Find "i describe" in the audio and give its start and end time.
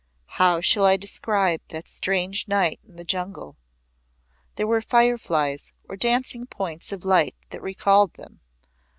0.83-1.61